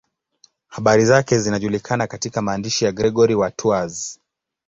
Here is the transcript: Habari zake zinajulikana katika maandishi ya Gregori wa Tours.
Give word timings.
Habari 0.67 1.05
zake 1.05 1.39
zinajulikana 1.39 2.07
katika 2.07 2.41
maandishi 2.41 2.85
ya 2.85 2.91
Gregori 2.91 3.35
wa 3.35 3.51
Tours. 3.51 4.19